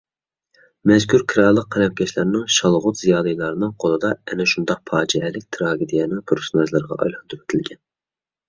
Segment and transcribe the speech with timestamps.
[0.91, 7.83] مەزكۇر كىرالىق قەلەمكەشلەرنىڭ، شالغۇت زىيالىيلارنىڭ قولىدا ئەنە شۇنداق پاجىئەلىك تىراگېدىيەنىڭ پېرسوناژلىرىغا ئايلاندۇرۇۋېتىلگەن.